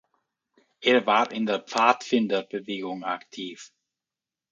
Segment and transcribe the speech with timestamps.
[0.79, 3.71] Er war in der Pfadfinderbewegung aktiv.